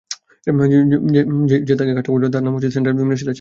যে 1.67 1.73
তাকে 1.75 1.91
কাজটা 1.91 2.03
করতে 2.05 2.27
বলেছে, 2.27 2.33
তার 2.33 2.43
নাম 2.45 2.53
প্রেম, 2.55 2.71
সেন্ট্রাল 2.75 2.95
মিনিস্টারের 2.99 3.19
ছেলে। 3.19 3.29